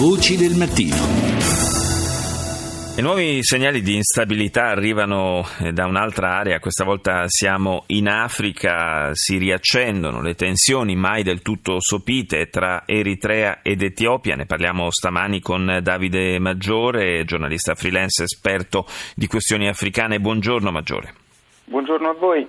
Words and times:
Voci 0.00 0.38
del 0.38 0.56
mattino. 0.56 0.96
I 2.96 3.02
nuovi 3.02 3.44
segnali 3.44 3.82
di 3.82 3.96
instabilità 3.96 4.68
arrivano 4.68 5.44
eh, 5.58 5.72
da 5.72 5.84
un'altra 5.84 6.38
area, 6.38 6.58
questa 6.58 6.84
volta 6.84 7.24
siamo 7.26 7.82
in 7.88 8.08
Africa, 8.08 9.10
si 9.12 9.36
riaccendono 9.36 10.22
le 10.22 10.34
tensioni 10.34 10.96
mai 10.96 11.22
del 11.22 11.42
tutto 11.42 11.76
sopite 11.80 12.48
tra 12.48 12.84
Eritrea 12.86 13.60
ed 13.62 13.82
Etiopia, 13.82 14.36
ne 14.36 14.46
parliamo 14.46 14.90
stamani 14.90 15.42
con 15.42 15.80
Davide 15.82 16.38
Maggiore, 16.38 17.26
giornalista 17.26 17.74
freelance 17.74 18.22
esperto 18.22 18.86
di 19.14 19.26
questioni 19.26 19.68
africane. 19.68 20.18
Buongiorno 20.18 20.70
Maggiore. 20.70 21.12
Buongiorno 21.66 22.08
a 22.08 22.14
voi. 22.14 22.48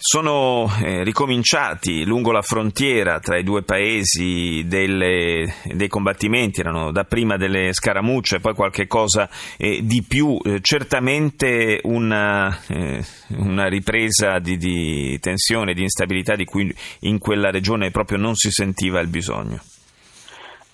Sono 0.00 0.70
eh, 0.80 1.02
ricominciati 1.02 2.04
lungo 2.04 2.30
la 2.30 2.40
frontiera 2.40 3.18
tra 3.18 3.36
i 3.36 3.42
due 3.42 3.62
paesi 3.64 4.62
delle, 4.64 5.56
dei 5.64 5.88
combattimenti, 5.88 6.60
erano 6.60 6.92
dapprima 6.92 7.36
delle 7.36 7.72
scaramucce, 7.72 8.38
poi 8.38 8.54
qualche 8.54 8.86
cosa 8.86 9.28
eh, 9.56 9.80
di 9.82 10.04
più, 10.06 10.38
eh, 10.44 10.60
certamente 10.62 11.80
una, 11.82 12.56
eh, 12.68 13.04
una 13.38 13.66
ripresa 13.66 14.38
di, 14.38 14.56
di 14.56 15.18
tensione, 15.18 15.74
di 15.74 15.82
instabilità 15.82 16.36
di 16.36 16.44
cui 16.44 16.72
in 17.00 17.18
quella 17.18 17.50
regione 17.50 17.90
proprio 17.90 18.18
non 18.18 18.36
si 18.36 18.52
sentiva 18.52 19.00
il 19.00 19.08
bisogno. 19.08 19.60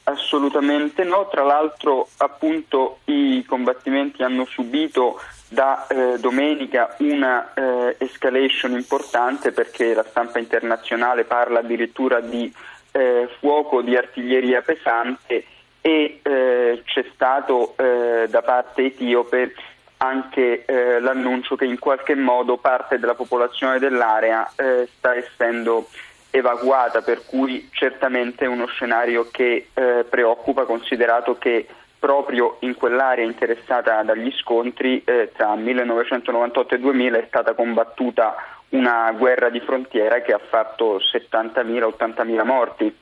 Assolutamente 0.02 1.02
no, 1.02 1.29
tra 1.30 1.45
l'altro 1.45 2.09
appunto 2.18 2.98
i 3.06 3.43
combattimenti 3.48 4.23
hanno 4.23 4.45
subito 4.45 5.18
da 5.55 5.87
eh, 5.87 6.19
domenica 6.19 6.95
una 6.99 7.55
eh, 7.55 7.97
escalation 7.99 8.73
importante 8.73 9.53
perché 9.53 9.95
la 9.95 10.05
stampa 10.07 10.39
internazionale 10.39 11.25
parla 11.25 11.61
addirittura 11.61 12.21
di 12.21 12.53
eh, 12.91 13.29
fuoco 13.39 13.80
di 13.80 13.97
artiglieria 13.97 14.61
pesante 14.61 15.45
e 15.80 16.21
eh, 16.23 16.83
c'è 16.85 17.07
stato 17.15 17.75
eh, 17.77 18.27
da 18.29 18.43
parte 18.43 18.85
etiope 18.87 19.55
anche 19.99 20.65
eh, 20.65 21.01
l'annuncio 21.01 21.57
che 21.57 21.65
in 21.65 21.79
qualche 21.79 22.15
modo 22.15 22.57
parte 22.59 22.99
della 22.99 23.15
popolazione 23.15 23.79
dell'area 23.79 24.46
sta 24.55 25.15
essendo 25.15 25.89
evacuata, 26.30 27.01
per 27.01 27.24
cui 27.24 27.71
certamente 27.73 28.45
è 28.45 28.49
uno 28.49 28.66
scenario 28.66 29.29
che 29.30 29.68
preoccupa 29.73 30.65
considerato 30.65 31.39
che 31.39 31.66
proprio 32.05 32.59
in 32.60 32.74
quell'area 32.74 33.24
interessata 33.24 34.02
dagli 34.02 34.30
scontri 34.37 35.02
eh, 35.07 35.30
tra 35.35 35.57
1998 35.57 36.74
e 36.74 36.79
2000 36.79 37.19
è 37.19 37.24
stata 37.29 37.55
combattuta 37.55 38.35
una 38.71 39.11
guerra 39.16 39.49
di 39.49 39.61
frontiera 39.61 40.21
che 40.21 40.35
ha 40.35 40.38
fatto 40.38 40.99
70.000-80.000 40.99 42.45
morti. 42.45 42.95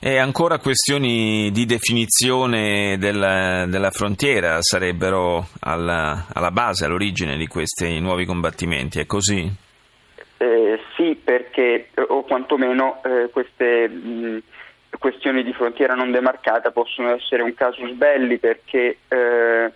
E 0.00 0.18
ancora 0.18 0.58
questioni 0.58 1.50
di 1.50 1.64
definizione 1.64 2.96
della, 2.98 3.66
della 3.66 3.90
frontiera 3.90 4.58
sarebbero 4.60 5.48
alla, 5.62 6.26
alla, 6.32 6.52
base, 6.52 6.84
all'origine 6.84 7.36
di 7.36 7.48
questi 7.48 7.98
nuovi 7.98 8.26
combattimenti, 8.26 9.00
è 9.00 9.06
così? 9.06 9.50
Eh, 10.36 10.78
sì, 10.94 11.20
perché 11.20 11.88
o 11.96 12.22
quantomeno 12.22 13.02
eh, 13.02 13.28
queste 13.32 13.88
mh, 13.88 14.42
questioni 14.98 15.42
di 15.42 15.52
frontiera 15.52 15.94
non 15.94 16.10
demarcata 16.10 16.70
possono 16.70 17.14
essere 17.14 17.42
un 17.42 17.54
casus 17.54 17.90
belli 17.92 18.38
perché 18.38 18.98
eh, 19.08 19.72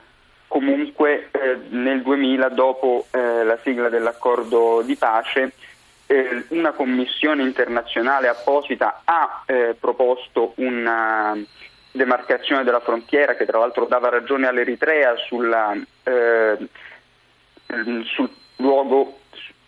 comunque 0.46 1.28
eh, 1.30 1.58
nel 1.68 2.02
2000 2.02 2.48
dopo 2.48 3.06
eh, 3.10 3.44
la 3.44 3.58
sigla 3.62 3.88
dell'accordo 3.88 4.82
di 4.82 4.96
pace 4.96 5.52
eh, 6.06 6.44
una 6.48 6.72
commissione 6.72 7.42
internazionale 7.42 8.26
apposita 8.26 9.02
ha 9.04 9.44
eh, 9.46 9.76
proposto 9.78 10.54
una 10.56 11.38
demarcazione 11.92 12.64
della 12.64 12.80
frontiera 12.80 13.34
che 13.36 13.46
tra 13.46 13.58
l'altro 13.58 13.86
dava 13.86 14.08
ragione 14.08 14.48
all'Eritrea 14.48 15.14
sulla, 15.16 15.72
eh, 16.02 16.56
sul 18.04 18.30
luogo 18.56 19.19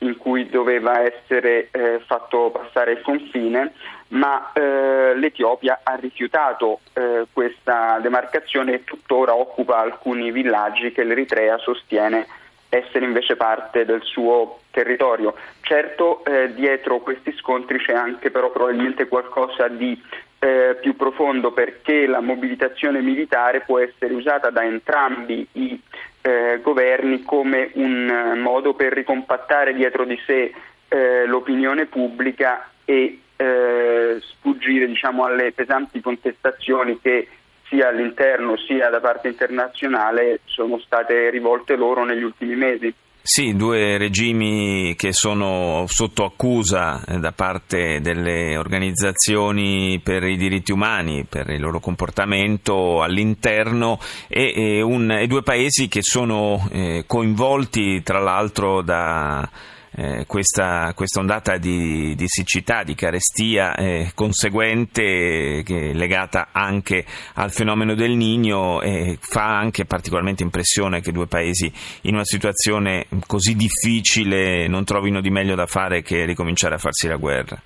in 0.02 0.16
cui 0.16 0.48
doveva 0.48 1.00
essere 1.00 1.68
fatto 2.06 2.50
passare 2.50 2.92
il 2.92 3.00
confine 3.00 3.72
ma 4.12 4.52
eh, 4.52 5.14
l'Etiopia 5.16 5.80
ha 5.82 5.94
rifiutato 5.94 6.80
eh, 6.92 7.26
questa 7.32 7.98
demarcazione 8.00 8.74
e 8.74 8.84
tuttora 8.84 9.34
occupa 9.34 9.78
alcuni 9.78 10.30
villaggi 10.30 10.92
che 10.92 11.02
l'Eritrea 11.02 11.58
sostiene 11.58 12.26
essere 12.68 13.04
invece 13.04 13.36
parte 13.36 13.84
del 13.84 14.02
suo 14.02 14.60
territorio. 14.70 15.34
Certo, 15.60 16.24
eh, 16.24 16.52
dietro 16.54 17.00
questi 17.00 17.32
scontri 17.36 17.78
c'è 17.78 17.92
anche 17.92 18.30
però 18.30 18.50
probabilmente 18.50 19.08
qualcosa 19.08 19.68
di 19.68 20.00
eh, 20.38 20.76
più 20.80 20.96
profondo 20.96 21.52
perché 21.52 22.06
la 22.06 22.20
mobilitazione 22.20 23.00
militare 23.00 23.60
può 23.60 23.78
essere 23.78 24.12
usata 24.14 24.50
da 24.50 24.64
entrambi 24.64 25.46
i 25.52 25.80
eh, 26.22 26.60
governi 26.62 27.22
come 27.22 27.70
un 27.74 28.38
modo 28.40 28.74
per 28.74 28.92
ricompattare 28.92 29.74
dietro 29.74 30.04
di 30.04 30.18
sé 30.24 30.52
eh, 30.88 31.26
l'opinione 31.26 31.86
pubblica 31.86 32.70
e 32.84 33.20
eh, 33.36 34.18
sfuggire 34.20 34.86
diciamo, 34.86 35.24
alle 35.24 35.52
pesanti 35.52 36.00
contestazioni 36.00 37.00
che 37.00 37.28
sia 37.68 37.88
all'interno 37.88 38.56
sia 38.56 38.90
da 38.90 39.00
parte 39.00 39.28
internazionale 39.28 40.40
sono 40.44 40.78
state 40.78 41.30
rivolte 41.30 41.74
loro 41.74 42.04
negli 42.04 42.22
ultimi 42.22 42.54
mesi. 42.54 42.92
Sì, 43.24 43.54
due 43.54 43.98
regimi 43.98 44.96
che 44.96 45.12
sono 45.12 45.84
sotto 45.86 46.24
accusa 46.24 47.04
eh, 47.04 47.20
da 47.20 47.30
parte 47.30 48.00
delle 48.00 48.56
organizzazioni 48.56 50.00
per 50.02 50.24
i 50.24 50.36
diritti 50.36 50.72
umani, 50.72 51.24
per 51.28 51.48
il 51.50 51.60
loro 51.60 51.78
comportamento 51.78 53.00
all'interno 53.00 54.00
e, 54.26 54.52
e, 54.56 54.82
un, 54.82 55.08
e 55.12 55.28
due 55.28 55.44
paesi 55.44 55.86
che 55.86 56.00
sono 56.02 56.68
eh, 56.72 57.04
coinvolti 57.06 58.02
tra 58.02 58.18
l'altro 58.18 58.82
da 58.82 59.48
eh, 59.94 60.24
questa, 60.26 60.92
questa, 60.94 61.20
ondata 61.20 61.58
di, 61.58 62.14
di, 62.14 62.26
siccità, 62.26 62.82
di 62.82 62.94
carestia 62.94 63.74
eh, 63.74 64.12
conseguente 64.14 65.62
che 65.64 65.92
legata 65.94 66.48
anche 66.52 67.04
al 67.34 67.50
fenomeno 67.50 67.94
del 67.94 68.12
Nigno 68.12 68.80
e 68.80 69.18
fa 69.20 69.58
anche 69.58 69.84
particolarmente 69.84 70.42
impressione 70.42 71.00
che 71.00 71.12
due 71.12 71.26
paesi 71.26 71.70
in 72.02 72.14
una 72.14 72.24
situazione 72.24 73.06
così 73.26 73.54
difficile 73.54 74.66
non 74.66 74.84
trovino 74.84 75.20
di 75.20 75.30
meglio 75.30 75.54
da 75.54 75.66
fare 75.66 76.02
che 76.02 76.24
ricominciare 76.24 76.74
a 76.74 76.78
farsi 76.78 77.08
la 77.08 77.16
guerra. 77.16 77.60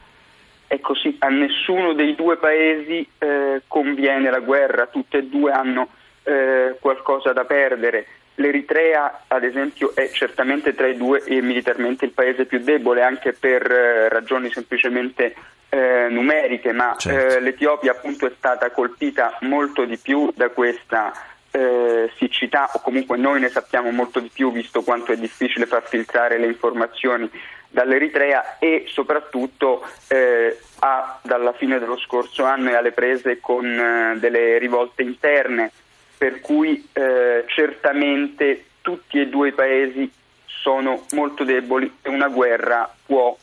È 0.66 0.80
così, 0.80 1.14
a 1.20 1.28
nessuno 1.28 1.94
dei 1.94 2.16
due 2.16 2.38
paesi 2.38 3.06
eh, 3.18 3.62
conviene 3.68 4.30
la 4.30 4.40
guerra, 4.40 4.86
tutte 4.86 5.18
e 5.18 5.22
due 5.28 5.52
hanno 5.52 5.88
eh, 6.24 6.76
qualcosa 6.80 7.32
da 7.32 7.44
perdere. 7.44 8.06
L'Eritrea, 8.36 9.24
ad 9.28 9.44
esempio, 9.44 9.94
è 9.94 10.10
certamente 10.10 10.74
tra 10.74 10.86
i 10.86 10.96
due 10.96 11.22
e 11.24 11.40
militarmente 11.40 12.04
il 12.04 12.12
paese 12.12 12.44
più 12.44 12.58
debole, 12.58 13.02
anche 13.02 13.32
per 13.32 13.70
eh, 13.70 14.08
ragioni 14.08 14.50
semplicemente 14.50 15.34
eh, 15.70 16.06
numeriche, 16.10 16.72
ma 16.72 16.94
certo. 16.96 17.36
eh, 17.36 17.40
l'Etiopia 17.40 17.92
appunto 17.92 18.26
è 18.26 18.32
stata 18.36 18.70
colpita 18.70 19.38
molto 19.40 19.84
di 19.84 19.96
più 19.96 20.30
da 20.34 20.50
questa 20.50 21.12
eh, 21.50 22.10
siccità, 22.16 22.68
o 22.74 22.80
comunque 22.80 23.16
noi 23.16 23.40
ne 23.40 23.48
sappiamo 23.48 23.90
molto 23.90 24.20
di 24.20 24.30
più, 24.32 24.52
visto 24.52 24.82
quanto 24.82 25.12
è 25.12 25.16
difficile 25.16 25.64
far 25.64 25.88
filtrare 25.88 26.38
le 26.38 26.46
informazioni 26.46 27.30
dall'Eritrea 27.70 28.58
e 28.58 28.84
soprattutto 28.86 29.82
eh, 30.08 30.58
ha, 30.80 31.18
dalla 31.22 31.52
fine 31.52 31.78
dello 31.78 31.98
scorso 31.98 32.44
anno 32.44 32.70
è 32.70 32.74
alle 32.74 32.92
prese 32.92 33.40
con 33.40 33.64
eh, 33.66 34.18
delle 34.18 34.58
rivolte 34.58 35.02
interne 35.02 35.72
per 36.16 36.40
cui 36.40 36.88
eh, 36.92 37.44
certamente 37.46 38.64
tutti 38.80 39.20
e 39.20 39.28
due 39.28 39.48
i 39.48 39.52
paesi 39.52 40.10
sono 40.44 41.04
molto 41.12 41.44
deboli 41.44 41.92
e 42.02 42.08
una 42.08 42.28
guerra 42.28 42.92
può 43.04 43.36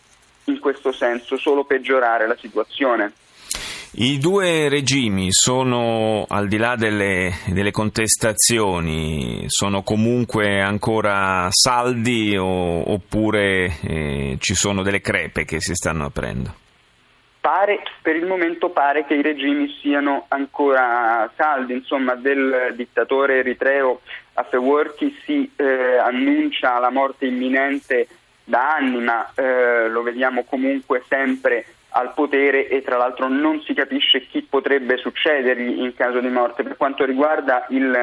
in 0.45 0.59
questo 0.59 0.91
senso 0.91 1.37
solo 1.37 1.63
peggiorare 1.63 2.27
la 2.27 2.37
situazione. 2.37 3.13
I 3.95 4.17
due 4.17 4.69
regimi 4.69 5.27
sono, 5.29 6.25
al 6.27 6.47
di 6.47 6.57
là 6.57 6.75
delle, 6.75 7.31
delle 7.49 7.69
contestazioni, 7.69 9.43
sono 9.47 9.83
comunque 9.83 10.61
ancora 10.61 11.47
saldi 11.51 12.35
o, 12.35 12.91
oppure 12.91 13.77
eh, 13.81 14.37
ci 14.39 14.55
sono 14.55 14.81
delle 14.81 14.99
crepe 14.99 15.45
che 15.45 15.61
si 15.61 15.75
stanno 15.75 16.05
aprendo? 16.05 16.61
Pare, 17.43 17.83
per 18.01 18.15
il 18.15 18.25
momento 18.25 18.69
pare 18.69 19.03
che 19.03 19.15
i 19.15 19.21
regimi 19.21 19.67
siano 19.81 20.27
ancora 20.29 21.29
saldi, 21.35 21.73
insomma 21.73 22.15
del 22.15 22.71
dittatore 22.73 23.39
eritreo 23.39 23.99
Afewerki 24.35 25.19
si 25.25 25.51
eh, 25.57 25.97
annuncia 25.97 26.79
la 26.79 26.89
morte 26.89 27.25
imminente 27.25 28.07
da 28.45 28.75
anni, 28.75 29.01
ma 29.01 29.29
eh, 29.35 29.89
lo 29.89 30.03
vediamo 30.03 30.45
comunque 30.45 31.03
sempre 31.09 31.65
al 31.89 32.13
potere 32.13 32.69
e 32.69 32.81
tra 32.81 32.95
l'altro 32.95 33.27
non 33.27 33.61
si 33.63 33.73
capisce 33.73 34.25
chi 34.25 34.41
potrebbe 34.41 34.95
succedergli 34.95 35.81
in 35.81 35.93
caso 35.95 36.21
di 36.21 36.29
morte. 36.29 36.63
Per 36.63 36.77
quanto 36.77 37.03
riguarda 37.03 37.65
il 37.71 37.93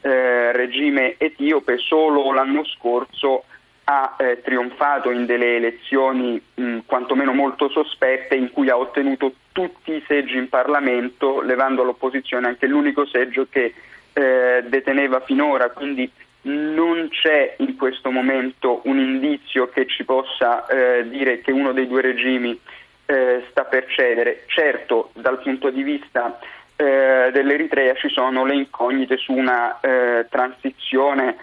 eh, 0.00 0.50
regime 0.50 1.14
etiope, 1.16 1.78
solo 1.78 2.32
l'anno 2.32 2.64
scorso 2.64 3.44
ha 3.84 4.16
eh, 4.18 4.40
trionfato 4.42 5.10
in 5.10 5.26
delle 5.26 5.56
elezioni 5.56 6.40
mh, 6.54 6.78
quantomeno 6.86 7.32
molto 7.32 7.68
sospette 7.68 8.34
in 8.34 8.50
cui 8.52 8.70
ha 8.70 8.76
ottenuto 8.76 9.34
tutti 9.52 9.92
i 9.92 10.04
seggi 10.06 10.36
in 10.36 10.48
Parlamento, 10.48 11.40
levando 11.40 11.82
all'opposizione 11.82 12.46
anche 12.46 12.66
l'unico 12.66 13.06
seggio 13.06 13.46
che 13.50 13.74
eh, 14.12 14.64
deteneva 14.66 15.20
finora, 15.20 15.70
quindi 15.70 16.10
non 16.42 17.08
c'è 17.10 17.56
in 17.58 17.76
questo 17.76 18.10
momento 18.10 18.80
un 18.84 18.98
indizio 18.98 19.68
che 19.68 19.86
ci 19.86 20.04
possa 20.04 20.66
eh, 20.66 21.08
dire 21.08 21.40
che 21.40 21.52
uno 21.52 21.72
dei 21.72 21.86
due 21.86 22.00
regimi 22.00 22.58
eh, 23.06 23.44
sta 23.50 23.64
per 23.64 23.86
cedere. 23.88 24.44
Certo, 24.46 25.10
dal 25.14 25.40
punto 25.42 25.70
di 25.70 25.82
vista 25.82 26.38
eh, 26.76 27.30
dell'Eritrea 27.32 27.94
ci 27.94 28.08
sono 28.08 28.44
le 28.46 28.54
incognite 28.54 29.16
su 29.18 29.32
una 29.32 29.80
eh, 29.80 30.26
transizione, 30.30 31.36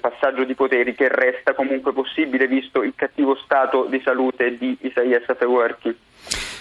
passaggio 0.00 0.44
di 0.44 0.54
poteri 0.54 0.94
che 0.94 1.08
resta 1.08 1.54
comunque 1.54 1.92
possibile 1.92 2.46
visto 2.46 2.82
il 2.82 2.94
cattivo 2.96 3.36
stato 3.44 3.86
di 3.88 4.00
salute 4.04 4.56
di 4.56 4.76
Isaias 4.80 5.28
Afewerki. 5.28 5.96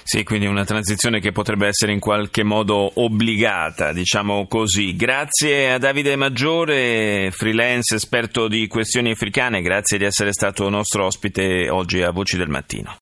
Sì, 0.06 0.24
quindi 0.24 0.46
una 0.46 0.66
transizione 0.66 1.20
che 1.22 1.32
potrebbe 1.32 1.68
essere 1.68 1.94
in 1.94 2.00
qualche 2.00 2.44
modo 2.44 2.92
obbligata, 2.96 3.94
diciamo 3.94 4.48
così. 4.48 4.96
Grazie 4.96 5.72
a 5.72 5.78
Davide 5.78 6.18
Maggiore, 6.18 7.32
freelance 7.32 7.96
esperto 7.96 8.50
di 8.50 8.68
questioni 8.68 9.12
africane, 9.12 9.62
grazie 9.62 9.98
di 9.98 10.04
essere 10.04 10.34
stato 10.34 10.70
nostro 10.70 11.06
ospite 11.06 11.70
oggi 11.70 12.02
a 12.02 12.12
Voci 12.12 12.36
del 12.38 12.50
Mattino. 12.50 12.92